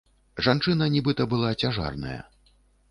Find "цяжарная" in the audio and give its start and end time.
1.61-2.21